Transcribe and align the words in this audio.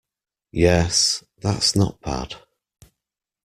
Yes, 0.55 1.23
that's 1.43 1.75
not 1.75 2.01
bad. 2.01 2.33